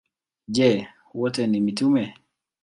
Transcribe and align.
Je, 0.47 0.69
wote 1.13 1.47
ni 1.47 1.61
mitume? 1.61 2.13